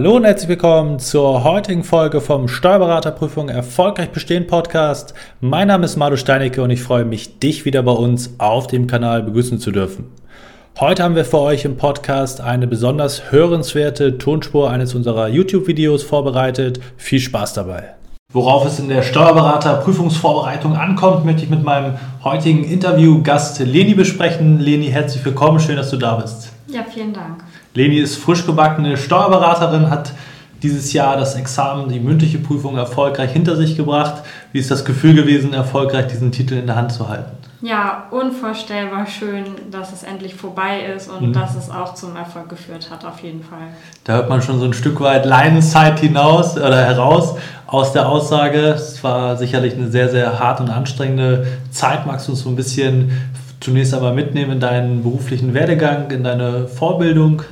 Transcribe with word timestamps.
Hallo 0.00 0.16
und 0.16 0.24
herzlich 0.24 0.48
willkommen 0.48 0.98
zur 0.98 1.44
heutigen 1.44 1.84
Folge 1.84 2.22
vom 2.22 2.48
Steuerberaterprüfung 2.48 3.50
Erfolgreich 3.50 4.08
Bestehen 4.08 4.46
Podcast. 4.46 5.12
Mein 5.42 5.68
Name 5.68 5.84
ist 5.84 5.96
Madu 5.96 6.16
Steinecke 6.16 6.62
und 6.62 6.70
ich 6.70 6.82
freue 6.82 7.04
mich, 7.04 7.38
dich 7.38 7.66
wieder 7.66 7.82
bei 7.82 7.92
uns 7.92 8.30
auf 8.38 8.66
dem 8.66 8.86
Kanal 8.86 9.22
begrüßen 9.22 9.58
zu 9.58 9.72
dürfen. 9.72 10.06
Heute 10.80 11.02
haben 11.02 11.16
wir 11.16 11.26
für 11.26 11.40
euch 11.40 11.66
im 11.66 11.76
Podcast 11.76 12.40
eine 12.40 12.66
besonders 12.66 13.30
hörenswerte 13.30 14.16
Tonspur 14.16 14.70
eines 14.70 14.94
unserer 14.94 15.28
YouTube-Videos 15.28 16.02
vorbereitet. 16.02 16.80
Viel 16.96 17.20
Spaß 17.20 17.52
dabei. 17.52 17.90
Worauf 18.32 18.64
es 18.64 18.78
in 18.78 18.88
der 18.88 19.02
Steuerberaterprüfungsvorbereitung 19.02 20.76
ankommt, 20.76 21.26
möchte 21.26 21.42
ich 21.42 21.50
mit 21.50 21.62
meinem 21.62 21.96
heutigen 22.24 22.64
Interviewgast 22.64 23.58
Leni 23.58 23.92
besprechen. 23.92 24.60
Leni, 24.60 24.86
herzlich 24.86 25.22
willkommen, 25.26 25.60
schön, 25.60 25.76
dass 25.76 25.90
du 25.90 25.98
da 25.98 26.14
bist. 26.14 26.52
Ja, 26.72 26.84
vielen 26.84 27.12
Dank. 27.12 27.42
Leni 27.74 27.98
ist 27.98 28.16
frisch 28.16 28.46
gebackene 28.46 28.96
Steuerberaterin, 28.96 29.90
hat 29.90 30.12
dieses 30.62 30.92
Jahr 30.92 31.16
das 31.16 31.34
Examen, 31.34 31.88
die 31.88 32.00
mündliche 32.00 32.38
Prüfung 32.38 32.76
erfolgreich 32.76 33.32
hinter 33.32 33.56
sich 33.56 33.76
gebracht. 33.76 34.22
Wie 34.52 34.58
ist 34.58 34.70
das 34.70 34.84
Gefühl 34.84 35.14
gewesen, 35.14 35.52
erfolgreich 35.52 36.06
diesen 36.06 36.32
Titel 36.32 36.54
in 36.54 36.66
der 36.66 36.76
Hand 36.76 36.92
zu 36.92 37.08
halten? 37.08 37.30
Ja, 37.62 38.04
unvorstellbar 38.10 39.06
schön, 39.06 39.44
dass 39.70 39.92
es 39.92 40.02
endlich 40.02 40.34
vorbei 40.34 40.80
ist 40.96 41.10
und 41.10 41.28
mhm. 41.28 41.32
dass 41.34 41.56
es 41.56 41.70
auch 41.70 41.94
zum 41.94 42.16
Erfolg 42.16 42.48
geführt 42.48 42.88
hat, 42.90 43.04
auf 43.04 43.20
jeden 43.20 43.42
Fall. 43.42 43.68
Da 44.04 44.14
hört 44.14 44.30
man 44.30 44.40
schon 44.40 44.58
so 44.58 44.64
ein 44.64 44.72
Stück 44.72 44.98
weit 45.00 45.26
Leidenszeit 45.26 46.00
hinaus 46.00 46.56
oder 46.56 46.78
heraus 46.78 47.36
aus 47.66 47.92
der 47.92 48.08
Aussage. 48.08 48.60
Es 48.60 49.04
war 49.04 49.36
sicherlich 49.36 49.74
eine 49.74 49.88
sehr, 49.88 50.08
sehr 50.08 50.38
hart 50.38 50.60
und 50.60 50.70
anstrengende 50.70 51.46
Zeit. 51.70 52.06
Magst 52.06 52.28
du 52.28 52.32
uns 52.32 52.40
so 52.40 52.48
ein 52.48 52.56
bisschen 52.56 53.10
zunächst 53.60 53.94
einmal 53.94 54.14
mitnehmen 54.14 54.52
in 54.52 54.60
deinen 54.60 55.02
beruflichen 55.02 55.54
Werdegang, 55.54 56.10
in 56.10 56.24
deine 56.24 56.66
Vorbildung? 56.66 57.42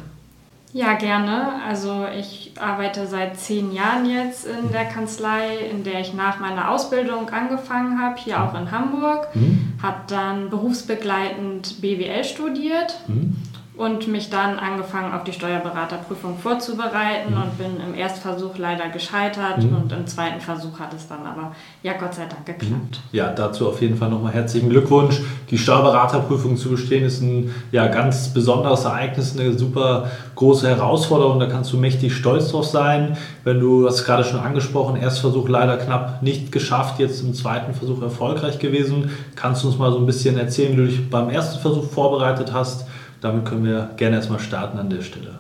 Ja, 0.73 0.95
gerne. 0.95 1.63
Also 1.67 2.07
ich 2.19 2.53
arbeite 2.61 3.07
seit 3.07 3.39
zehn 3.39 3.73
Jahren 3.73 4.05
jetzt 4.05 4.47
in 4.47 4.71
der 4.71 4.85
Kanzlei, 4.85 5.57
in 5.71 5.83
der 5.83 6.01
ich 6.01 6.13
nach 6.13 6.41
meiner 6.41 6.71
Ausbildung 6.71 7.31
angefangen 7.31 8.01
habe, 8.01 8.19
hier 8.19 8.43
auch 8.43 8.59
in 8.59 8.71
Hamburg. 8.71 9.29
Mhm. 9.35 9.73
Habe 9.83 10.01
dann 10.09 10.51
berufsbegleitend 10.51 11.81
BWL 11.81 12.25
studiert 12.25 13.01
mhm 13.07 13.37
und 13.79 14.09
mich 14.09 14.29
dann 14.29 14.59
angefangen 14.59 15.15
auf 15.15 15.23
die 15.23 15.33
Steuerberaterprüfung 15.33 16.37
vorzubereiten 16.37 17.35
mhm. 17.35 17.43
und 17.43 17.59
bin 17.59 17.87
im 17.87 17.95
Erstversuch 17.95 18.59
leider 18.59 18.89
gescheitert 18.89 19.63
mhm. 19.63 19.77
und 19.77 19.93
im 19.93 20.05
zweiten 20.09 20.41
Versuch 20.41 20.81
hat 20.81 20.93
es 20.95 21.07
dann 21.07 21.25
aber 21.25 21.53
ja 21.85 21.93
Gott 21.93 22.15
sei 22.15 22.27
Dank 22.27 22.45
geklappt. 22.45 22.73
Mhm. 22.73 23.17
Ja, 23.17 23.33
dazu 23.33 23.69
auf 23.69 23.81
jeden 23.81 23.97
Fall 23.97 24.11
nochmal 24.11 24.33
herzlichen 24.33 24.69
Glückwunsch. 24.69 25.21
Die 25.51 25.57
Steuerberaterprüfung 25.57 26.57
zu 26.57 26.71
bestehen 26.71 27.05
ist 27.05 27.23
ein 27.23 27.55
ja, 27.71 27.87
ganz 27.87 28.35
besonderes 28.35 28.85
Ereignis, 28.85 29.39
eine 29.39 29.57
super 29.57 30.11
große 30.35 30.69
Herausforderung. 30.69 31.39
Da 31.39 31.47
kannst 31.47 31.73
du 31.73 31.77
mächtig 31.77 32.17
stolz 32.17 32.51
drauf 32.51 32.67
sein. 32.67 33.17
Wenn 33.45 33.61
du, 33.61 33.87
hast 33.87 34.05
gerade 34.05 34.25
schon 34.25 34.41
angesprochen, 34.41 34.97
Erstversuch 34.97 35.49
leider 35.49 35.77
knapp 35.77 36.21
nicht 36.21 36.51
geschafft, 36.51 36.99
jetzt 36.99 37.23
im 37.23 37.33
zweiten 37.33 37.75
Versuch 37.75 38.03
erfolgreich 38.03 38.59
gewesen. 38.59 39.11
Kannst 39.37 39.63
du 39.63 39.69
uns 39.69 39.79
mal 39.79 39.93
so 39.93 39.99
ein 39.99 40.07
bisschen 40.07 40.37
erzählen, 40.37 40.73
wie 40.73 40.77
du 40.77 40.87
dich 40.87 41.09
beim 41.09 41.31
ersten 41.31 41.61
Versuch 41.61 41.89
vorbereitet 41.89 42.53
hast? 42.53 42.85
Damit 43.21 43.45
können 43.45 43.65
wir 43.65 43.91
gerne 43.97 44.17
erstmal 44.17 44.41
starten 44.41 44.79
an 44.79 44.91
der 44.91 45.03
Stelle. 45.03 45.35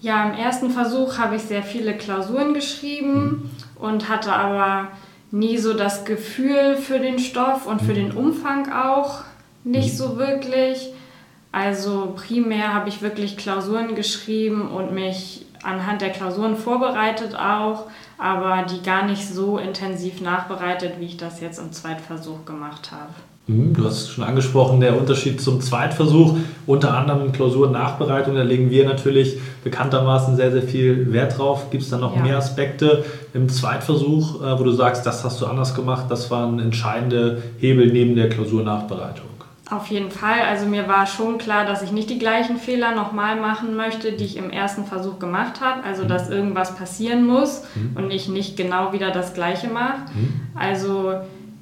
Ja, 0.00 0.28
im 0.28 0.38
ersten 0.38 0.70
Versuch 0.70 1.18
habe 1.18 1.36
ich 1.36 1.42
sehr 1.42 1.62
viele 1.62 1.96
Klausuren 1.96 2.52
geschrieben 2.52 3.24
mhm. 3.24 3.50
und 3.82 4.08
hatte 4.08 4.32
aber 4.32 4.88
nie 5.30 5.58
so 5.58 5.74
das 5.74 6.04
Gefühl 6.04 6.76
für 6.76 6.98
den 6.98 7.18
Stoff 7.18 7.66
und 7.66 7.80
für 7.80 7.92
mhm. 7.92 7.96
den 7.96 8.12
Umfang 8.12 8.70
auch 8.70 9.22
nicht 9.64 9.94
mhm. 9.94 9.96
so 9.96 10.18
wirklich. 10.18 10.92
Also 11.52 12.14
primär 12.16 12.74
habe 12.74 12.88
ich 12.88 13.00
wirklich 13.00 13.36
Klausuren 13.36 13.94
geschrieben 13.94 14.68
und 14.68 14.92
mich 14.92 15.46
anhand 15.62 16.02
der 16.02 16.10
Klausuren 16.10 16.56
vorbereitet 16.56 17.34
auch, 17.36 17.86
aber 18.18 18.64
die 18.64 18.82
gar 18.82 19.06
nicht 19.06 19.26
so 19.26 19.58
intensiv 19.58 20.20
nachbereitet, 20.20 20.94
wie 20.98 21.06
ich 21.06 21.16
das 21.16 21.40
jetzt 21.40 21.58
im 21.58 21.72
Zweitversuch 21.72 22.44
gemacht 22.44 22.92
habe. 22.92 23.14
Mhm, 23.46 23.74
du 23.74 23.84
hast 23.84 24.08
schon 24.08 24.24
angesprochen, 24.24 24.80
der 24.80 24.96
Unterschied 24.96 25.40
zum 25.40 25.60
Zweitversuch, 25.60 26.36
unter 26.66 26.96
anderem 26.96 27.30
Klausuren-Nachbereitung, 27.32 28.34
da 28.36 28.42
legen 28.42 28.70
wir 28.70 28.86
natürlich 28.86 29.38
bekanntermaßen 29.62 30.36
sehr, 30.36 30.50
sehr 30.50 30.62
viel 30.62 31.12
Wert 31.12 31.38
drauf. 31.38 31.70
Gibt 31.70 31.82
es 31.82 31.90
da 31.90 31.98
noch 31.98 32.16
ja. 32.16 32.22
mehr 32.22 32.38
Aspekte 32.38 33.04
im 33.34 33.50
Zweitversuch, 33.50 34.42
äh, 34.42 34.58
wo 34.58 34.64
du 34.64 34.72
sagst, 34.72 35.04
das 35.04 35.24
hast 35.24 35.42
du 35.42 35.46
anders 35.46 35.74
gemacht, 35.74 36.06
das 36.08 36.30
waren 36.30 36.58
entscheidende 36.58 37.42
Hebel 37.58 37.92
neben 37.92 38.16
der 38.16 38.30
Klausurnachbereitung? 38.30 39.26
Auf 39.70 39.86
jeden 39.88 40.10
Fall. 40.10 40.40
Also 40.48 40.66
mir 40.66 40.88
war 40.88 41.06
schon 41.06 41.38
klar, 41.38 41.64
dass 41.64 41.82
ich 41.82 41.90
nicht 41.90 42.10
die 42.10 42.18
gleichen 42.18 42.58
Fehler 42.58 42.94
nochmal 42.94 43.36
machen 43.40 43.76
möchte, 43.76 44.12
die 44.12 44.24
ich 44.24 44.36
im 44.36 44.50
ersten 44.50 44.84
Versuch 44.84 45.18
gemacht 45.18 45.62
habe. 45.62 45.82
Also 45.84 46.04
dass 46.04 46.28
mhm. 46.28 46.34
irgendwas 46.34 46.76
passieren 46.76 47.26
muss 47.26 47.62
mhm. 47.74 47.96
und 47.96 48.10
ich 48.10 48.28
nicht 48.28 48.58
genau 48.58 48.92
wieder 48.92 49.10
das 49.10 49.32
gleiche 49.32 49.68
mache. 49.68 50.00
Mhm. 50.14 50.34
Also 50.54 51.14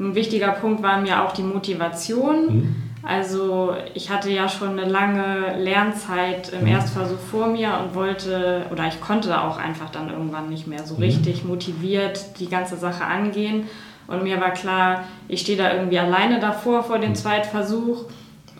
ein 0.03 0.15
wichtiger 0.15 0.53
Punkt 0.53 0.83
war 0.83 1.01
mir 1.01 1.23
auch 1.23 1.33
die 1.33 1.43
Motivation. 1.43 2.47
Mhm. 2.47 2.77
Also 3.03 3.75
ich 3.95 4.11
hatte 4.11 4.31
ja 4.31 4.49
schon 4.49 4.79
eine 4.79 4.89
lange 4.89 5.57
Lernzeit 5.59 6.53
im 6.53 6.63
mhm. 6.63 6.69
Erstversuch 6.69 7.19
vor 7.19 7.49
mir 7.49 7.79
und 7.83 7.95
wollte 7.95 8.67
oder 8.71 8.87
ich 8.87 9.01
konnte 9.01 9.41
auch 9.41 9.59
einfach 9.59 9.91
dann 9.91 10.09
irgendwann 10.09 10.49
nicht 10.49 10.69
mehr 10.69 10.85
so 10.85 10.95
mhm. 10.95 11.03
richtig 11.03 11.45
motiviert 11.45 12.39
die 12.39 12.49
ganze 12.49 12.77
Sache 12.77 13.05
angehen. 13.05 13.65
Und 14.07 14.23
mir 14.23 14.41
war 14.41 14.51
klar, 14.51 15.05
ich 15.29 15.41
stehe 15.41 15.59
da 15.59 15.73
irgendwie 15.73 15.99
alleine 15.99 16.39
davor 16.39 16.85
vor 16.85 16.99
dem 16.99 17.11
mhm. 17.11 17.17
Zweitversuch 17.17 18.05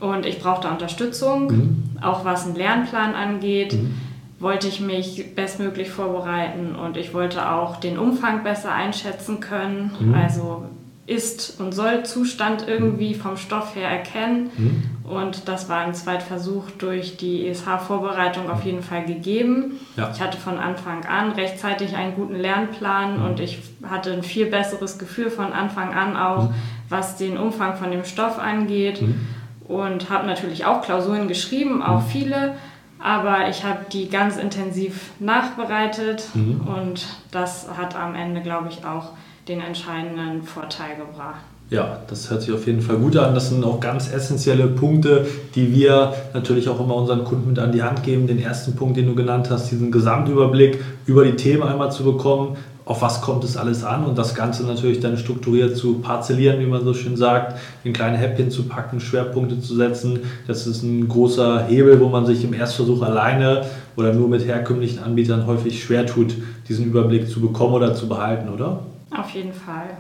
und 0.01 0.27
ich 0.27 0.41
brauchte 0.41 0.69
Unterstützung, 0.69 1.47
mhm. 1.47 1.83
auch 2.01 2.25
was 2.25 2.47
einen 2.47 2.57
Lernplan 2.57 3.15
angeht. 3.15 3.75
Mhm. 3.75 3.95
Wollte 4.41 4.67
ich 4.67 4.81
mich 4.81 5.37
bestmöglich 5.37 5.91
vorbereiten 5.91 6.75
und 6.75 6.97
ich 6.97 7.15
wollte 7.15 7.49
auch 7.49 7.77
den 7.77 7.97
Umfang 7.97 8.43
besser 8.43 8.73
einschätzen 8.73 9.39
können. 9.39 9.93
Mhm. 10.01 10.15
Also 10.15 10.65
ist- 11.13 11.61
und 11.61 11.73
Soll-Zustand 11.73 12.67
irgendwie 12.67 13.15
vom 13.15 13.37
Stoff 13.37 13.77
her 13.77 13.89
erkennen. 13.89 14.51
Mhm. 14.57 14.83
Und 15.05 15.49
das 15.49 15.69
war 15.69 15.85
im 15.85 15.95
Zweitversuch 15.95 16.71
durch 16.79 17.17
die 17.17 17.47
ESH-Vorbereitung 17.47 18.49
auf 18.51 18.65
jeden 18.65 18.83
Fall 18.83 19.05
gegeben. 19.05 19.79
Ja. 19.97 20.11
Ich 20.13 20.21
hatte 20.21 20.39
von 20.39 20.59
Anfang 20.59 21.05
an 21.05 21.33
rechtzeitig 21.33 21.95
einen 21.97 22.15
guten 22.15 22.37
Lernplan 22.37 23.19
mhm. 23.19 23.25
und 23.25 23.41
ich 23.41 23.59
hatte 23.89 24.13
ein 24.13 24.23
viel 24.23 24.47
besseres 24.47 24.99
Gefühl 24.99 25.31
von 25.31 25.53
Anfang 25.53 25.93
an 25.93 26.17
auch, 26.17 26.49
mhm. 26.49 26.55
was 26.89 27.17
den 27.17 27.37
Umfang 27.37 27.77
von 27.77 27.91
dem 27.91 28.05
Stoff 28.05 28.39
angeht. 28.39 29.03
Mhm. 29.03 29.29
Und 29.69 30.11
habe 30.11 30.27
natürlich 30.27 30.65
auch 30.65 30.83
Klausuren 30.83 31.29
geschrieben, 31.29 31.83
auch 31.83 32.01
mhm. 32.01 32.07
viele. 32.07 32.55
Aber 32.99 33.49
ich 33.49 33.65
habe 33.65 33.87
die 33.93 34.09
ganz 34.09 34.37
intensiv 34.37 35.11
nachbereitet 35.19 36.25
mhm. 36.35 36.61
und 36.61 37.07
das 37.33 37.67
hat 37.77 37.97
am 37.97 38.15
Ende, 38.15 38.43
glaube 38.43 38.69
ich, 38.69 38.85
auch 38.85 39.11
den 39.49 39.61
entscheidenden 39.61 40.43
Vorteil 40.43 40.97
gebracht. 40.97 41.41
Ja, 41.71 42.01
das 42.07 42.31
hört 42.31 42.43
sich 42.43 42.53
auf 42.53 42.67
jeden 42.67 42.83
Fall 42.83 42.97
gut 42.97 43.17
an. 43.17 43.35
Das 43.35 43.49
sind 43.49 43.65
auch 43.65 43.81
ganz 43.81 44.13
essentielle 44.13 44.67
Punkte, 44.67 45.27
die 45.55 45.75
wir 45.75 46.13
natürlich 46.35 46.69
auch 46.69 46.79
immer 46.79 46.97
unseren 46.97 47.25
Kunden 47.25 47.49
mit 47.49 47.59
an 47.59 47.73
die 47.73 47.83
Hand 47.83 48.03
geben. 48.03 48.27
Den 48.27 48.43
ersten 48.43 48.77
Punkt, 48.77 48.99
den 48.99 49.07
du 49.07 49.15
genannt 49.15 49.49
hast, 49.51 49.71
diesen 49.71 49.91
Gesamtüberblick 49.91 50.85
über 51.07 51.25
die 51.25 51.35
Themen 51.35 51.63
einmal 51.63 51.91
zu 51.91 52.05
bekommen. 52.05 52.59
Auf 52.85 53.01
was 53.01 53.23
kommt 53.23 53.43
es 53.45 53.57
alles 53.57 53.85
an 53.85 54.05
und 54.05 54.19
das 54.19 54.35
Ganze 54.35 54.65
natürlich 54.65 55.01
dann 55.01 55.17
strukturiert 55.17 55.75
zu 55.77 56.01
parzellieren, 56.01 56.61
wie 56.61 56.67
man 56.67 56.85
so 56.85 56.93
schön 56.93 57.17
sagt, 57.17 57.59
in 57.85 57.95
kleine 57.95 58.19
Häppchen 58.19 58.51
zu 58.51 58.65
packen, 58.65 59.01
Schwerpunkte 59.01 59.61
zu 59.61 59.75
setzen. 59.75 60.19
Das 60.47 60.67
ist 60.67 60.83
ein 60.83 61.09
großer 61.09 61.65
Hebel, 61.69 62.01
wo 62.01 62.09
man 62.09 62.27
sich 62.27 62.45
im 62.45 62.53
Erstversuch 62.53 63.01
alleine 63.01 63.65
oder 63.97 64.13
nur 64.13 64.29
mit 64.29 64.45
herkömmlichen 64.47 64.99
Anbietern 64.99 65.47
häufig 65.47 65.83
schwer 65.83 66.05
tut, 66.05 66.35
diesen 66.69 66.85
Überblick 66.85 67.31
zu 67.31 67.41
bekommen 67.41 67.73
oder 67.73 67.95
zu 67.95 68.09
behalten, 68.09 68.49
oder? 68.49 68.81
Auf 69.17 69.31
jeden 69.31 69.53
Fall. 69.53 69.97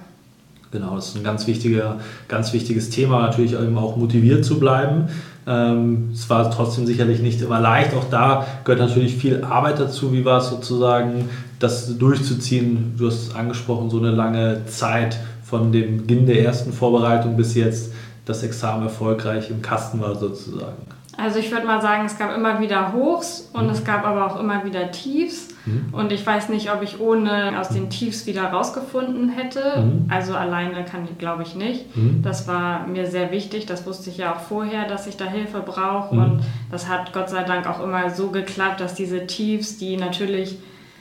Genau, 0.70 0.96
das 0.96 1.08
ist 1.08 1.16
ein 1.16 1.24
ganz, 1.24 1.46
wichtiger, 1.46 1.98
ganz 2.28 2.54
wichtiges 2.54 2.88
Thema, 2.88 3.20
natürlich 3.20 3.52
eben 3.52 3.76
auch 3.76 3.96
motiviert 3.96 4.42
zu 4.44 4.58
bleiben. 4.58 5.08
Ähm, 5.46 6.10
es 6.14 6.30
war 6.30 6.50
trotzdem 6.50 6.86
sicherlich 6.86 7.20
nicht 7.20 7.42
immer 7.42 7.60
leicht. 7.60 7.94
Auch 7.94 8.08
da 8.10 8.46
gehört 8.64 8.80
natürlich 8.80 9.16
viel 9.16 9.44
Arbeit 9.44 9.78
dazu. 9.78 10.14
Wie 10.14 10.24
war 10.24 10.38
es 10.38 10.48
sozusagen, 10.48 11.28
das 11.58 11.98
durchzuziehen? 11.98 12.94
Du 12.96 13.06
hast 13.06 13.36
angesprochen, 13.36 13.90
so 13.90 13.98
eine 13.98 14.12
lange 14.12 14.64
Zeit 14.66 15.18
von 15.44 15.72
dem 15.72 15.98
Beginn 15.98 16.24
der 16.26 16.42
ersten 16.42 16.72
Vorbereitung 16.72 17.36
bis 17.36 17.54
jetzt 17.54 17.92
das 18.24 18.42
Examen 18.42 18.84
erfolgreich 18.84 19.50
im 19.50 19.60
Kasten 19.60 20.00
war 20.00 20.14
sozusagen. 20.14 20.86
Also 21.16 21.38
ich 21.38 21.50
würde 21.50 21.66
mal 21.66 21.82
sagen, 21.82 22.06
es 22.06 22.18
gab 22.18 22.34
immer 22.34 22.60
wieder 22.60 22.92
Hochs 22.92 23.50
und 23.52 23.66
mhm. 23.66 23.70
es 23.70 23.84
gab 23.84 24.06
aber 24.06 24.26
auch 24.26 24.40
immer 24.40 24.64
wieder 24.64 24.90
Tiefs. 24.90 25.48
Mhm. 25.66 25.88
Und 25.92 26.10
ich 26.10 26.26
weiß 26.26 26.48
nicht, 26.48 26.72
ob 26.72 26.82
ich 26.82 27.00
ohne 27.00 27.58
aus 27.60 27.68
den 27.68 27.90
Tiefs 27.90 28.26
wieder 28.26 28.44
rausgefunden 28.44 29.28
hätte. 29.28 29.80
Mhm. 29.80 30.06
Also 30.08 30.34
alleine 30.34 30.84
kann 30.84 31.04
ich, 31.04 31.18
glaube 31.18 31.42
ich, 31.42 31.54
nicht. 31.54 31.94
Mhm. 31.96 32.22
Das 32.22 32.48
war 32.48 32.86
mir 32.86 33.06
sehr 33.06 33.30
wichtig. 33.30 33.66
Das 33.66 33.86
wusste 33.86 34.10
ich 34.10 34.16
ja 34.16 34.34
auch 34.34 34.40
vorher, 34.40 34.88
dass 34.88 35.06
ich 35.06 35.16
da 35.16 35.26
Hilfe 35.26 35.60
brauche. 35.60 36.14
Mhm. 36.14 36.22
Und 36.22 36.42
das 36.70 36.88
hat 36.88 37.12
Gott 37.12 37.28
sei 37.28 37.44
Dank 37.44 37.68
auch 37.68 37.82
immer 37.82 38.10
so 38.10 38.30
geklappt, 38.30 38.80
dass 38.80 38.94
diese 38.94 39.26
Tiefs, 39.26 39.76
die 39.76 39.96
natürlich 39.96 40.58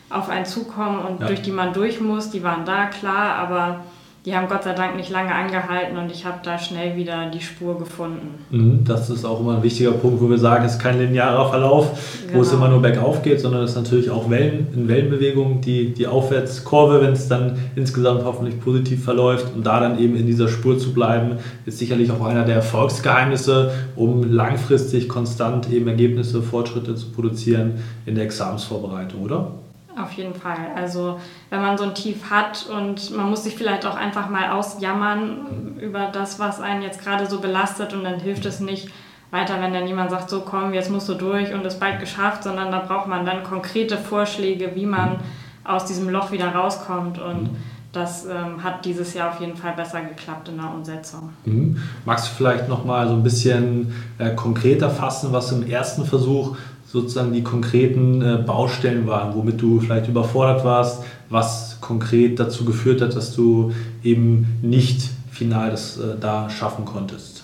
auf 0.09 0.29
einen 0.29 0.45
zukommen 0.45 0.99
und 0.99 1.21
ja. 1.21 1.27
durch 1.27 1.41
die 1.41 1.51
man 1.51 1.71
durch 1.71 2.01
muss, 2.01 2.31
die 2.31 2.43
waren 2.43 2.65
da 2.65 2.87
klar, 2.87 3.35
aber 3.35 3.85
die 4.25 4.35
haben 4.35 4.47
Gott 4.47 4.63
sei 4.63 4.73
Dank 4.73 4.95
nicht 4.97 5.09
lange 5.09 5.33
angehalten 5.33 5.97
und 5.97 6.11
ich 6.11 6.25
habe 6.25 6.37
da 6.43 6.59
schnell 6.59 6.95
wieder 6.95 7.31
die 7.31 7.41
Spur 7.41 7.79
gefunden. 7.79 8.35
Mhm, 8.51 8.83
das 8.85 9.09
ist 9.09 9.25
auch 9.25 9.39
immer 9.39 9.55
ein 9.55 9.63
wichtiger 9.63 9.93
Punkt, 9.93 10.21
wo 10.21 10.29
wir 10.29 10.37
sagen, 10.37 10.63
es 10.63 10.73
ist 10.73 10.79
kein 10.79 10.99
linearer 10.99 11.49
Verlauf, 11.49 12.19
genau. 12.27 12.37
wo 12.37 12.41
es 12.43 12.51
genau. 12.51 12.65
immer 12.65 12.71
nur 12.73 12.81
bergauf 12.83 13.23
geht, 13.23 13.39
sondern 13.39 13.63
es 13.63 13.71
ist 13.71 13.77
natürlich 13.77 14.11
auch 14.11 14.29
Wellen, 14.29 14.67
in 14.75 14.87
Wellenbewegung, 14.87 15.61
die, 15.61 15.91
die 15.95 16.05
Aufwärtskurve, 16.05 17.01
wenn 17.01 17.13
es 17.13 17.27
dann 17.29 17.57
insgesamt 17.75 18.23
hoffentlich 18.23 18.59
positiv 18.59 19.03
verläuft 19.03 19.47
und 19.55 19.65
da 19.65 19.79
dann 19.79 19.97
eben 19.97 20.15
in 20.15 20.27
dieser 20.27 20.47
Spur 20.47 20.77
zu 20.77 20.93
bleiben, 20.93 21.37
ist 21.65 21.79
sicherlich 21.79 22.11
auch 22.11 22.23
einer 22.23 22.45
der 22.45 22.57
Erfolgsgeheimnisse, 22.57 23.71
um 23.95 24.31
langfristig 24.31 25.09
konstant 25.09 25.71
eben 25.71 25.87
Ergebnisse, 25.87 26.43
Fortschritte 26.43 26.93
zu 26.93 27.09
produzieren 27.09 27.79
in 28.05 28.13
der 28.13 28.25
Examensvorbereitung, 28.25 29.23
oder? 29.23 29.51
Auf 29.97 30.13
jeden 30.13 30.33
Fall. 30.33 30.71
Also 30.75 31.19
wenn 31.49 31.61
man 31.61 31.77
so 31.77 31.83
ein 31.83 31.95
Tief 31.95 32.29
hat 32.29 32.67
und 32.67 33.15
man 33.15 33.29
muss 33.29 33.43
sich 33.43 33.55
vielleicht 33.55 33.85
auch 33.85 33.95
einfach 33.95 34.29
mal 34.29 34.51
ausjammern 34.51 35.77
über 35.79 36.09
das, 36.11 36.39
was 36.39 36.61
einen 36.61 36.81
jetzt 36.81 37.01
gerade 37.01 37.25
so 37.25 37.39
belastet 37.39 37.93
und 37.93 38.03
dann 38.03 38.19
hilft 38.19 38.45
es 38.45 38.59
nicht 38.59 38.89
weiter, 39.31 39.61
wenn 39.61 39.73
dann 39.73 39.87
jemand 39.87 40.11
sagt, 40.11 40.29
so 40.29 40.41
komm, 40.41 40.73
jetzt 40.73 40.91
musst 40.91 41.09
du 41.09 41.15
durch 41.15 41.53
und 41.53 41.65
es 41.65 41.79
bald 41.79 41.99
geschafft, 41.99 42.43
sondern 42.43 42.71
da 42.71 42.79
braucht 42.79 43.07
man 43.07 43.25
dann 43.25 43.43
konkrete 43.43 43.97
Vorschläge, 43.97 44.71
wie 44.75 44.85
man 44.85 45.19
aus 45.63 45.85
diesem 45.85 46.09
Loch 46.09 46.31
wieder 46.31 46.53
rauskommt 46.53 47.19
und 47.19 47.49
das 47.93 48.25
ähm, 48.25 48.63
hat 48.63 48.85
dieses 48.85 49.13
Jahr 49.13 49.31
auf 49.31 49.41
jeden 49.41 49.57
Fall 49.57 49.73
besser 49.73 50.01
geklappt 50.01 50.47
in 50.47 50.57
der 50.57 50.73
Umsetzung. 50.73 51.29
Mhm. 51.43 51.77
Magst 52.05 52.29
du 52.29 52.35
vielleicht 52.35 52.69
noch 52.69 52.85
mal 52.85 53.07
so 53.07 53.13
ein 53.13 53.23
bisschen 53.23 53.93
äh, 54.17 54.33
konkreter 54.33 54.89
fassen, 54.89 55.33
was 55.33 55.51
im 55.51 55.67
ersten 55.67 56.05
Versuch 56.05 56.55
sozusagen 56.91 57.31
die 57.31 57.43
konkreten 57.43 58.21
äh, 58.21 58.37
Baustellen 58.45 59.07
waren, 59.07 59.33
womit 59.33 59.61
du 59.61 59.79
vielleicht 59.79 60.09
überfordert 60.09 60.65
warst, 60.65 61.03
was 61.29 61.79
konkret 61.79 62.37
dazu 62.39 62.65
geführt 62.65 63.01
hat, 63.01 63.15
dass 63.15 63.33
du 63.33 63.71
eben 64.03 64.59
nicht 64.61 65.01
final 65.31 65.71
das 65.71 65.97
äh, 65.97 66.17
da 66.19 66.49
schaffen 66.49 66.83
konntest? 66.83 67.43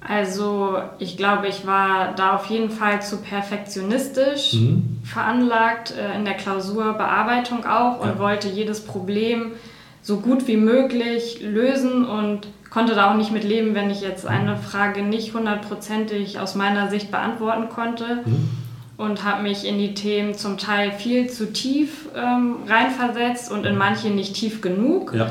Also 0.00 0.78
ich 0.98 1.16
glaube, 1.16 1.46
ich 1.48 1.66
war 1.66 2.14
da 2.16 2.34
auf 2.34 2.46
jeden 2.46 2.70
Fall 2.70 3.02
zu 3.02 3.18
perfektionistisch 3.18 4.54
mhm. 4.54 4.98
veranlagt, 5.04 5.92
äh, 5.92 6.16
in 6.16 6.24
der 6.24 6.34
Klausurbearbeitung 6.34 7.66
auch 7.66 8.00
und 8.00 8.08
ja. 8.08 8.18
wollte 8.18 8.48
jedes 8.48 8.80
Problem 8.80 9.52
so 10.00 10.16
gut 10.16 10.48
wie 10.48 10.56
möglich 10.56 11.40
lösen 11.42 12.06
und 12.06 12.48
konnte 12.70 12.94
da 12.94 13.12
auch 13.12 13.16
nicht 13.16 13.32
mit 13.32 13.44
leben, 13.44 13.74
wenn 13.74 13.90
ich 13.90 14.00
jetzt 14.00 14.26
eine 14.26 14.56
Frage 14.56 15.02
nicht 15.02 15.34
hundertprozentig 15.34 16.40
aus 16.40 16.54
meiner 16.54 16.88
Sicht 16.88 17.10
beantworten 17.10 17.68
konnte. 17.68 18.22
Mhm 18.24 18.61
und 19.02 19.24
habe 19.24 19.42
mich 19.42 19.66
in 19.66 19.78
die 19.78 19.94
Themen 19.94 20.34
zum 20.34 20.58
Teil 20.58 20.92
viel 20.92 21.28
zu 21.28 21.52
tief 21.52 22.08
ähm, 22.16 22.56
reinversetzt 22.68 23.50
und 23.50 23.66
in 23.66 23.76
manche 23.76 24.08
nicht 24.08 24.34
tief 24.34 24.60
genug. 24.60 25.12
Ja. 25.12 25.30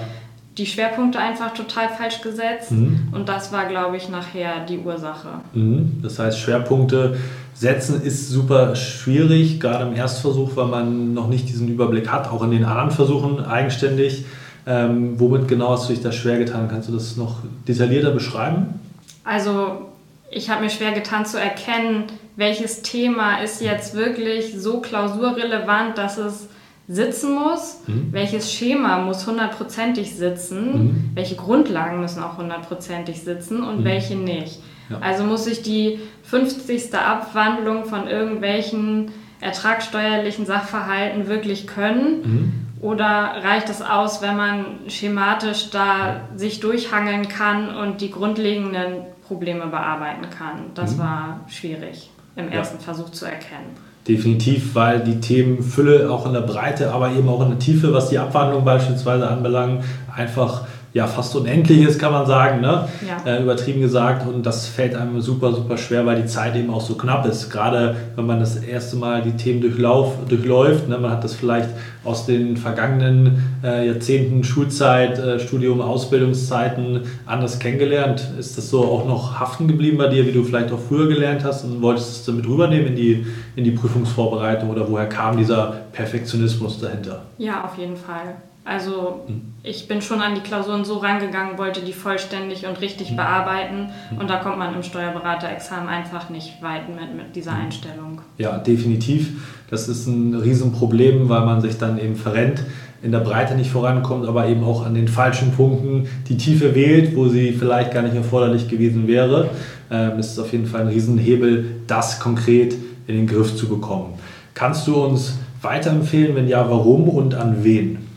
Die 0.57 0.65
Schwerpunkte 0.65 1.17
einfach 1.17 1.53
total 1.53 1.87
falsch 1.87 2.19
gesetzt 2.19 2.71
mhm. 2.71 3.07
und 3.13 3.29
das 3.29 3.53
war, 3.53 3.67
glaube 3.67 3.95
ich, 3.95 4.09
nachher 4.09 4.65
die 4.67 4.79
Ursache. 4.79 5.29
Mhm. 5.53 6.01
Das 6.03 6.19
heißt, 6.19 6.37
Schwerpunkte 6.37 7.15
setzen 7.53 8.01
ist 8.01 8.29
super 8.29 8.75
schwierig, 8.75 9.61
gerade 9.61 9.85
im 9.85 9.95
Erstversuch, 9.95 10.57
weil 10.57 10.67
man 10.67 11.13
noch 11.13 11.29
nicht 11.29 11.47
diesen 11.47 11.69
Überblick 11.69 12.11
hat, 12.11 12.29
auch 12.29 12.43
in 12.43 12.51
den 12.51 12.65
anderen 12.65 12.91
Versuchen 12.91 13.45
eigenständig. 13.45 14.25
Ähm, 14.67 15.17
womit 15.17 15.47
genau 15.47 15.69
hast 15.69 15.87
du 15.87 15.93
dich 15.93 16.03
da 16.03 16.11
schwer 16.11 16.37
getan? 16.37 16.67
Kannst 16.69 16.89
du 16.89 16.93
das 16.93 17.15
noch 17.15 17.37
detaillierter 17.67 18.11
beschreiben? 18.11 18.79
Also 19.23 19.90
ich 20.31 20.49
habe 20.49 20.63
mir 20.63 20.69
schwer 20.69 20.93
getan 20.93 21.25
zu 21.25 21.39
erkennen, 21.39 22.05
welches 22.35 22.81
Thema 22.81 23.41
ist 23.41 23.61
jetzt 23.61 23.93
wirklich 23.95 24.53
so 24.57 24.79
klausurrelevant, 24.79 25.97
dass 25.97 26.17
es 26.17 26.47
sitzen 26.87 27.35
muss, 27.35 27.81
mhm. 27.87 28.09
welches 28.11 28.51
Schema 28.51 28.99
muss 28.99 29.27
hundertprozentig 29.27 30.15
sitzen, 30.15 30.71
mhm. 30.71 31.09
welche 31.13 31.35
Grundlagen 31.35 31.99
müssen 31.99 32.23
auch 32.23 32.37
hundertprozentig 32.37 33.21
sitzen 33.21 33.61
und 33.61 33.81
mhm. 33.81 33.85
welche 33.85 34.15
nicht. 34.15 34.59
Ja. 34.89 34.99
Also 34.99 35.23
muss 35.23 35.47
ich 35.47 35.61
die 35.61 35.99
50. 36.23 36.93
Abwandlung 36.95 37.85
von 37.85 38.07
irgendwelchen 38.07 39.11
ertragssteuerlichen 39.41 40.45
Sachverhalten 40.45 41.27
wirklich 41.27 41.67
können? 41.67 42.21
Mhm. 42.23 42.53
Oder 42.81 43.35
reicht 43.43 43.69
es 43.69 43.81
aus, 43.81 44.21
wenn 44.21 44.35
man 44.35 44.65
schematisch 44.87 45.69
da 45.69 46.21
sich 46.35 46.59
durchhangeln 46.61 47.27
kann 47.27 47.75
und 47.75 48.01
die 48.01 48.09
grundlegenden 48.09 49.03
Probleme 49.31 49.67
bearbeiten 49.67 50.29
kann? 50.29 50.71
Das 50.75 50.97
mhm. 50.97 50.99
war 50.99 51.39
schwierig 51.47 52.09
im 52.35 52.49
ersten 52.49 52.79
ja. 52.79 52.83
Versuch 52.83 53.11
zu 53.11 53.25
erkennen. 53.25 53.77
Definitiv, 54.05 54.75
weil 54.75 54.99
die 54.99 55.21
Themenfülle 55.21 56.11
auch 56.11 56.25
in 56.25 56.33
der 56.33 56.41
Breite, 56.41 56.91
aber 56.91 57.11
eben 57.11 57.29
auch 57.29 57.41
in 57.41 57.51
der 57.51 57.59
Tiefe, 57.59 57.93
was 57.93 58.09
die 58.09 58.19
Abwandlung 58.19 58.65
beispielsweise 58.65 59.29
anbelangt, 59.29 59.85
einfach 60.13 60.65
ja 60.93 61.07
fast 61.07 61.35
unendlich 61.35 61.81
ist, 61.81 61.99
kann 61.99 62.11
man 62.11 62.25
sagen, 62.25 62.59
ne? 62.59 62.87
Ja. 63.07 63.31
Äh, 63.31 63.41
übertrieben 63.41 63.81
gesagt. 63.81 64.27
Und 64.27 64.45
das 64.45 64.67
fällt 64.67 64.95
einem 64.95 65.21
super, 65.21 65.53
super 65.53 65.77
schwer, 65.77 66.05
weil 66.05 66.21
die 66.21 66.27
Zeit 66.27 66.55
eben 66.55 66.69
auch 66.69 66.81
so 66.81 66.95
knapp 66.95 67.25
ist. 67.25 67.49
Gerade 67.49 67.95
wenn 68.15 68.25
man 68.25 68.39
das 68.39 68.57
erste 68.57 68.97
Mal 68.97 69.21
die 69.21 69.31
Themen 69.31 69.61
durchlauf, 69.61 70.13
durchläuft. 70.27 70.89
Ne? 70.89 70.97
Man 70.97 71.11
hat 71.11 71.23
das 71.23 71.33
vielleicht 71.33 71.69
aus 72.03 72.25
den 72.25 72.57
vergangenen 72.57 73.41
äh, 73.63 73.87
Jahrzehnten 73.87 74.43
Schulzeit, 74.43 75.17
äh, 75.17 75.39
Studium, 75.39 75.81
Ausbildungszeiten 75.81 77.01
anders 77.25 77.59
kennengelernt. 77.59 78.27
Ist 78.37 78.57
das 78.57 78.69
so 78.69 78.83
auch 78.83 79.07
noch 79.07 79.39
haften 79.39 79.67
geblieben 79.67 79.97
bei 79.97 80.07
dir, 80.07 80.25
wie 80.27 80.31
du 80.31 80.43
vielleicht 80.43 80.71
auch 80.73 80.79
früher 80.79 81.07
gelernt 81.07 81.43
hast 81.45 81.63
und 81.63 81.81
wolltest 81.81 82.11
es 82.11 82.25
damit 82.25 82.45
rübernehmen 82.47 82.87
in 82.87 82.95
die, 82.95 83.25
in 83.55 83.63
die 83.63 83.71
Prüfungsvorbereitung 83.71 84.69
oder 84.69 84.89
woher 84.89 85.07
kam 85.07 85.37
dieser 85.37 85.73
Perfektionismus 85.93 86.79
dahinter? 86.79 87.21
Ja, 87.37 87.63
auf 87.63 87.77
jeden 87.77 87.95
Fall. 87.95 88.35
Also 88.63 89.21
ich 89.63 89.87
bin 89.87 90.01
schon 90.01 90.21
an 90.21 90.35
die 90.35 90.41
Klausuren 90.41 90.85
so 90.85 90.97
rangegangen, 90.97 91.57
wollte 91.57 91.81
die 91.81 91.93
vollständig 91.93 92.67
und 92.67 92.79
richtig 92.79 93.15
bearbeiten 93.15 93.89
und 94.19 94.29
da 94.29 94.37
kommt 94.37 94.59
man 94.59 94.75
im 94.75 94.83
Steuerberaterexamen 94.83 95.89
einfach 95.89 96.29
nicht 96.29 96.61
weit 96.61 96.87
mit, 96.89 97.15
mit 97.15 97.35
dieser 97.35 97.53
Einstellung. 97.53 98.21
Ja, 98.37 98.59
definitiv. 98.59 99.31
Das 99.69 99.87
ist 99.87 100.05
ein 100.05 100.35
Riesenproblem, 100.35 101.27
weil 101.27 101.45
man 101.45 101.61
sich 101.61 101.79
dann 101.79 101.97
eben 101.97 102.15
verrennt, 102.15 102.63
in 103.01 103.11
der 103.11 103.19
Breite 103.19 103.55
nicht 103.55 103.71
vorankommt, 103.71 104.27
aber 104.27 104.47
eben 104.47 104.63
auch 104.63 104.85
an 104.85 104.93
den 104.93 105.07
falschen 105.07 105.51
Punkten 105.53 106.07
die 106.29 106.37
Tiefe 106.37 106.75
wählt, 106.75 107.15
wo 107.15 107.27
sie 107.29 107.53
vielleicht 107.53 107.91
gar 107.91 108.03
nicht 108.03 108.15
erforderlich 108.15 108.67
gewesen 108.67 109.07
wäre. 109.07 109.49
Ähm, 109.89 110.19
es 110.19 110.33
ist 110.33 110.39
auf 110.39 110.51
jeden 110.51 110.67
Fall 110.67 110.81
ein 110.81 110.87
Riesenhebel, 110.87 111.81
das 111.87 112.19
konkret 112.19 112.75
in 113.07 113.15
den 113.15 113.27
Griff 113.27 113.55
zu 113.55 113.67
bekommen. 113.67 114.13
Kannst 114.53 114.87
du 114.87 115.03
uns 115.03 115.39
weiterempfehlen? 115.63 116.35
Wenn 116.35 116.47
ja, 116.47 116.69
warum 116.69 117.09
und 117.09 117.33
an 117.33 117.63
wen? 117.63 118.10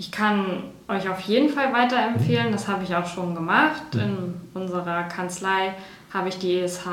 Ich 0.00 0.10
kann 0.10 0.62
euch 0.88 1.10
auf 1.10 1.20
jeden 1.20 1.50
Fall 1.50 1.74
weiterempfehlen, 1.74 2.52
das 2.52 2.68
habe 2.68 2.84
ich 2.84 2.96
auch 2.96 3.04
schon 3.04 3.34
gemacht. 3.34 3.82
In 3.92 4.34
unserer 4.54 5.02
Kanzlei 5.02 5.74
habe 6.10 6.30
ich 6.30 6.38
die 6.38 6.58
ESH 6.58 6.86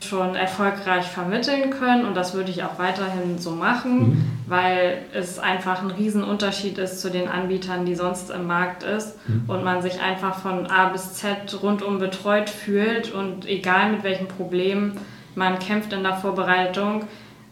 schon 0.00 0.34
erfolgreich 0.34 1.06
vermitteln 1.06 1.70
können 1.70 2.04
und 2.04 2.16
das 2.16 2.34
würde 2.34 2.50
ich 2.50 2.64
auch 2.64 2.76
weiterhin 2.80 3.38
so 3.38 3.52
machen, 3.52 3.98
mhm. 4.00 4.24
weil 4.48 4.98
es 5.14 5.38
einfach 5.38 5.80
ein 5.80 5.92
Riesenunterschied 5.92 6.76
ist 6.78 7.00
zu 7.00 7.08
den 7.08 7.28
Anbietern, 7.28 7.86
die 7.86 7.94
sonst 7.94 8.30
im 8.30 8.48
Markt 8.48 8.82
ist 8.82 9.16
mhm. 9.28 9.44
und 9.46 9.62
man 9.62 9.80
sich 9.80 10.00
einfach 10.00 10.40
von 10.40 10.66
A 10.66 10.88
bis 10.88 11.14
Z 11.14 11.56
rundum 11.62 12.00
betreut 12.00 12.50
fühlt 12.50 13.12
und 13.12 13.46
egal 13.46 13.92
mit 13.92 14.02
welchen 14.02 14.26
Problemen 14.26 14.98
man 15.36 15.60
kämpft 15.60 15.92
in 15.92 16.02
der 16.02 16.16
Vorbereitung, 16.16 17.04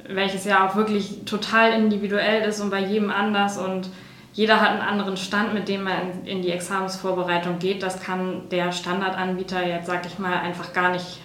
welches 0.08 0.44
ja 0.44 0.66
auch 0.66 0.74
wirklich 0.74 1.20
total 1.24 1.72
individuell 1.72 2.42
ist 2.48 2.60
und 2.60 2.70
bei 2.70 2.80
jedem 2.80 3.12
anders 3.12 3.58
und 3.58 3.88
jeder 4.34 4.60
hat 4.60 4.70
einen 4.70 4.80
anderen 4.80 5.16
Stand, 5.16 5.52
mit 5.52 5.68
dem 5.68 5.84
man 5.84 6.24
in 6.24 6.42
die 6.42 6.50
Examensvorbereitung 6.50 7.58
geht. 7.58 7.82
Das 7.82 8.02
kann 8.02 8.48
der 8.50 8.72
Standardanbieter 8.72 9.66
jetzt, 9.66 9.86
sag 9.86 10.06
ich 10.06 10.18
mal, 10.18 10.34
einfach 10.34 10.72
gar 10.72 10.92
nicht 10.92 11.20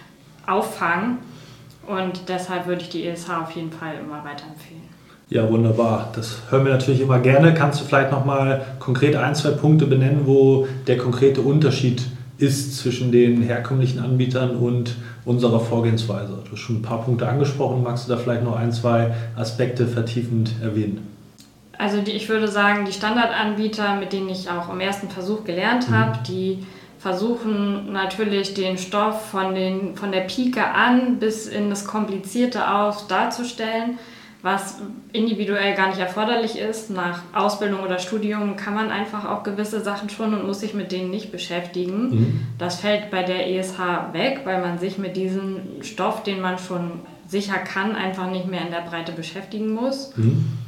auffangen. 0.46 1.18
Und 1.86 2.28
deshalb 2.28 2.66
würde 2.66 2.82
ich 2.82 2.90
die 2.90 3.06
ESH 3.06 3.30
auf 3.30 3.52
jeden 3.52 3.72
Fall 3.72 3.94
immer 3.98 4.22
weiterempfehlen. 4.24 4.82
Ja, 5.30 5.50
wunderbar. 5.50 6.10
Das 6.14 6.38
hören 6.50 6.66
wir 6.66 6.72
natürlich 6.72 7.00
immer 7.00 7.18
gerne. 7.18 7.54
Kannst 7.54 7.80
du 7.80 7.84
vielleicht 7.84 8.10
nochmal 8.10 8.64
konkret 8.78 9.16
ein, 9.16 9.34
zwei 9.34 9.50
Punkte 9.50 9.86
benennen, 9.86 10.26
wo 10.26 10.66
der 10.86 10.98
konkrete 10.98 11.40
Unterschied 11.40 12.02
ist 12.36 12.78
zwischen 12.78 13.10
den 13.10 13.42
herkömmlichen 13.42 14.00
Anbietern 14.00 14.56
und 14.56 14.96
unserer 15.24 15.60
Vorgehensweise? 15.60 16.42
Du 16.44 16.52
hast 16.52 16.60
schon 16.60 16.76
ein 16.76 16.82
paar 16.82 17.02
Punkte 17.02 17.28
angesprochen. 17.28 17.82
Magst 17.82 18.06
du 18.06 18.12
da 18.12 18.18
vielleicht 18.18 18.42
noch 18.42 18.56
ein, 18.56 18.72
zwei 18.72 19.14
Aspekte 19.36 19.86
vertiefend 19.86 20.52
erwähnen? 20.62 21.17
Also 21.78 22.00
die, 22.00 22.10
ich 22.10 22.28
würde 22.28 22.48
sagen, 22.48 22.84
die 22.84 22.92
Standardanbieter, 22.92 23.94
mit 23.94 24.12
denen 24.12 24.28
ich 24.28 24.50
auch 24.50 24.68
im 24.68 24.80
ersten 24.80 25.08
Versuch 25.08 25.44
gelernt 25.44 25.88
mhm. 25.88 25.94
habe, 25.94 26.18
die 26.26 26.66
versuchen 26.98 27.92
natürlich 27.92 28.54
den 28.54 28.76
Stoff 28.76 29.30
von, 29.30 29.54
den, 29.54 29.96
von 29.96 30.10
der 30.10 30.22
Pike 30.22 30.66
an 30.66 31.20
bis 31.20 31.46
in 31.46 31.70
das 31.70 31.84
Komplizierte 31.84 32.68
auf 32.74 33.06
darzustellen, 33.06 33.98
was 34.42 34.80
individuell 35.12 35.76
gar 35.76 35.88
nicht 35.88 36.00
erforderlich 36.00 36.58
ist. 36.58 36.90
Nach 36.90 37.22
Ausbildung 37.32 37.84
oder 37.84 38.00
Studium 38.00 38.56
kann 38.56 38.74
man 38.74 38.90
einfach 38.90 39.24
auch 39.24 39.44
gewisse 39.44 39.80
Sachen 39.80 40.10
schon 40.10 40.34
und 40.34 40.46
muss 40.46 40.58
sich 40.60 40.74
mit 40.74 40.90
denen 40.90 41.10
nicht 41.10 41.30
beschäftigen. 41.30 42.10
Mhm. 42.10 42.40
Das 42.58 42.80
fällt 42.80 43.12
bei 43.12 43.22
der 43.22 43.48
ESH 43.48 43.78
weg, 44.12 44.40
weil 44.44 44.60
man 44.60 44.80
sich 44.80 44.98
mit 44.98 45.16
diesem 45.16 45.60
Stoff, 45.82 46.24
den 46.24 46.40
man 46.40 46.58
schon 46.58 46.90
sicher 47.28 47.58
kann, 47.58 47.94
einfach 47.94 48.28
nicht 48.28 48.48
mehr 48.48 48.62
in 48.62 48.72
der 48.72 48.80
Breite 48.80 49.12
beschäftigen 49.12 49.72
muss. 49.72 50.16
Mhm. 50.16 50.58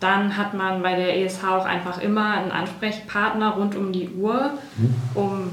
Dann 0.00 0.36
hat 0.36 0.54
man 0.54 0.82
bei 0.82 0.96
der 0.96 1.18
ESH 1.18 1.44
auch 1.44 1.66
einfach 1.66 2.00
immer 2.00 2.32
einen 2.32 2.50
Ansprechpartner 2.50 3.50
rund 3.50 3.76
um 3.76 3.92
die 3.92 4.08
Uhr, 4.08 4.52
mhm. 4.76 4.94
um 5.14 5.50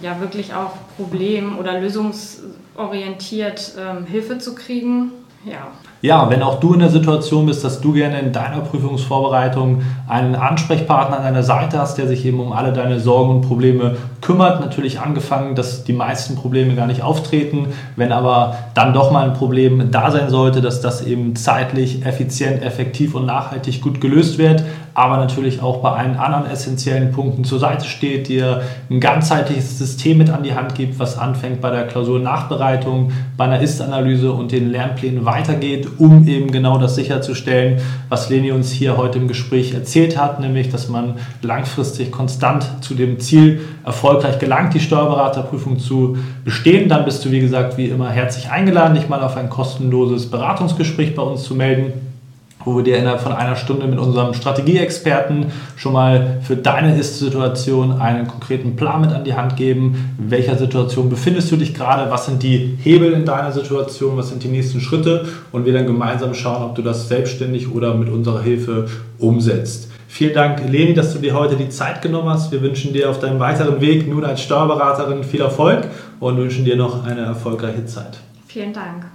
ja 0.00 0.18
wirklich 0.20 0.54
auch 0.54 0.72
problem- 0.96 1.58
oder 1.58 1.78
lösungsorientiert 1.78 3.74
ähm, 3.78 4.06
Hilfe 4.06 4.38
zu 4.38 4.54
kriegen. 4.54 5.12
Ja. 5.44 5.72
Ja, 6.02 6.28
wenn 6.30 6.42
auch 6.42 6.58
du 6.58 6.74
in 6.74 6.80
der 6.80 6.88
Situation 6.88 7.46
bist, 7.46 7.62
dass 7.62 7.80
du 7.80 7.92
gerne 7.92 8.18
in 8.18 8.32
deiner 8.32 8.60
Prüfungsvorbereitung 8.60 9.82
einen 10.08 10.34
Ansprechpartner 10.34 11.18
an 11.18 11.22
deiner 11.22 11.44
Seite 11.44 11.78
hast, 11.78 11.96
der 11.96 12.08
sich 12.08 12.26
eben 12.26 12.40
um 12.40 12.52
alle 12.52 12.72
deine 12.72 12.98
Sorgen 12.98 13.30
und 13.30 13.42
Probleme 13.42 13.96
kümmert, 14.20 14.60
natürlich 14.60 14.98
angefangen, 14.98 15.54
dass 15.54 15.84
die 15.84 15.92
meisten 15.92 16.34
Probleme 16.34 16.74
gar 16.74 16.88
nicht 16.88 17.02
auftreten, 17.02 17.68
wenn 17.94 18.10
aber 18.10 18.56
dann 18.74 18.92
doch 18.92 19.12
mal 19.12 19.28
ein 19.28 19.34
Problem 19.34 19.92
da 19.92 20.10
sein 20.10 20.28
sollte, 20.28 20.60
dass 20.60 20.80
das 20.80 21.06
eben 21.06 21.36
zeitlich, 21.36 22.04
effizient, 22.04 22.62
effektiv 22.62 23.14
und 23.14 23.26
nachhaltig 23.26 23.80
gut 23.80 24.00
gelöst 24.00 24.38
wird, 24.38 24.64
aber 24.94 25.16
natürlich 25.16 25.62
auch 25.62 25.78
bei 25.78 25.90
allen 25.90 26.16
anderen 26.16 26.46
essentiellen 26.46 27.12
Punkten 27.12 27.44
zur 27.44 27.58
Seite 27.58 27.86
steht, 27.86 28.28
dir 28.28 28.62
ein 28.90 29.00
ganzheitliches 29.00 29.78
System 29.78 30.18
mit 30.18 30.30
an 30.30 30.42
die 30.42 30.54
Hand 30.54 30.74
gibt, 30.74 30.98
was 30.98 31.18
anfängt 31.18 31.60
bei 31.60 31.70
der 31.70 31.86
Klausurnachbereitung, 31.86 33.12
bei 33.36 33.44
einer 33.44 33.60
Ist-Analyse 33.60 34.32
und 34.32 34.52
den 34.52 34.70
Lernplänen 34.70 35.24
weitergeht, 35.24 35.88
um 35.98 36.26
eben 36.26 36.52
genau 36.52 36.78
das 36.78 36.94
sicherzustellen, 36.94 37.80
was 38.08 38.28
Leni 38.28 38.52
uns 38.52 38.70
hier 38.70 38.96
heute 38.96 39.18
im 39.18 39.28
Gespräch 39.28 39.72
erzählt 39.72 40.18
hat, 40.18 40.40
nämlich, 40.40 40.70
dass 40.70 40.88
man 40.88 41.14
langfristig 41.40 42.10
konstant 42.10 42.66
zu 42.82 42.94
dem 42.94 43.18
Ziel 43.18 43.60
erfolgreich 43.84 44.38
gelangt, 44.38 44.74
die 44.74 44.80
Steuerberaterprüfung 44.80 45.78
zu 45.78 46.18
bestehen. 46.44 46.88
Dann 46.88 47.04
bist 47.04 47.24
du, 47.24 47.30
wie 47.30 47.40
gesagt, 47.40 47.78
wie 47.78 47.86
immer 47.86 48.10
herzlich 48.10 48.50
eingeladen, 48.50 48.94
dich 48.94 49.08
mal 49.08 49.22
auf 49.22 49.36
ein 49.36 49.48
kostenloses 49.48 50.30
Beratungsgespräch 50.30 51.14
bei 51.14 51.22
uns 51.22 51.44
zu 51.44 51.54
melden 51.54 52.11
wo 52.64 52.76
wir 52.76 52.84
dir 52.84 52.98
innerhalb 52.98 53.20
von 53.20 53.32
einer 53.32 53.56
Stunde 53.56 53.86
mit 53.86 53.98
unserem 53.98 54.34
Strategieexperten 54.34 55.46
schon 55.76 55.92
mal 55.92 56.40
für 56.42 56.56
deine 56.56 56.98
Ist-Situation 56.98 58.00
einen 58.00 58.26
konkreten 58.26 58.76
Plan 58.76 59.00
mit 59.00 59.12
an 59.12 59.24
die 59.24 59.34
Hand 59.34 59.56
geben. 59.56 60.14
In 60.18 60.30
welcher 60.30 60.56
Situation 60.56 61.10
befindest 61.10 61.50
du 61.50 61.56
dich 61.56 61.74
gerade? 61.74 62.10
Was 62.10 62.26
sind 62.26 62.42
die 62.42 62.78
Hebel 62.82 63.12
in 63.12 63.24
deiner 63.24 63.52
Situation? 63.52 64.16
Was 64.16 64.28
sind 64.28 64.42
die 64.42 64.48
nächsten 64.48 64.80
Schritte? 64.80 65.26
Und 65.50 65.66
wir 65.66 65.72
dann 65.72 65.86
gemeinsam 65.86 66.34
schauen, 66.34 66.62
ob 66.62 66.74
du 66.74 66.82
das 66.82 67.08
selbstständig 67.08 67.72
oder 67.72 67.94
mit 67.94 68.08
unserer 68.08 68.42
Hilfe 68.42 68.86
umsetzt. 69.18 69.88
Vielen 70.08 70.34
Dank, 70.34 70.60
Leni, 70.68 70.92
dass 70.92 71.14
du 71.14 71.20
dir 71.20 71.32
heute 71.32 71.56
die 71.56 71.70
Zeit 71.70 72.02
genommen 72.02 72.28
hast. 72.28 72.52
Wir 72.52 72.60
wünschen 72.60 72.92
dir 72.92 73.08
auf 73.08 73.18
deinem 73.18 73.40
weiteren 73.40 73.80
Weg 73.80 74.06
nun 74.06 74.24
als 74.24 74.42
Steuerberaterin 74.42 75.24
viel 75.24 75.40
Erfolg 75.40 75.88
und 76.20 76.36
wünschen 76.36 76.66
dir 76.66 76.76
noch 76.76 77.06
eine 77.06 77.22
erfolgreiche 77.22 77.86
Zeit. 77.86 78.18
Vielen 78.46 78.74
Dank. 78.74 79.06